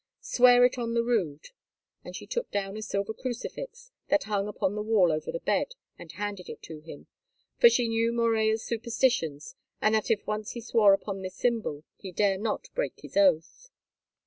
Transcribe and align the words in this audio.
Swear 0.23 0.65
it 0.65 0.79
on 0.79 0.95
the 0.95 1.03
Rood." 1.03 1.49
And 2.03 2.15
she 2.15 2.25
took 2.25 2.49
down 2.49 2.75
a 2.75 2.81
silver 2.81 3.13
crucifix 3.13 3.91
that 4.07 4.23
hung 4.23 4.47
upon 4.47 4.73
the 4.73 4.81
wall 4.81 5.11
over 5.11 5.31
the 5.31 5.39
bed 5.41 5.75
and 5.95 6.11
handed 6.13 6.49
it 6.49 6.63
to 6.63 6.79
him. 6.79 7.05
For 7.59 7.69
she 7.69 7.87
knew 7.87 8.11
Morella's 8.11 8.65
superstitions, 8.65 9.53
and 9.79 9.93
that 9.93 10.09
if 10.09 10.25
once 10.25 10.53
he 10.53 10.61
swore 10.61 10.93
upon 10.95 11.21
this 11.21 11.35
symbol 11.35 11.83
he 11.97 12.11
dare 12.11 12.39
not 12.39 12.67
break 12.73 13.01
his 13.01 13.15
oath. 13.15 13.69